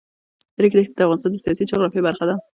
[0.55, 2.35] د ریګ دښتې د افغانستان د سیاسي جغرافیه برخه ده.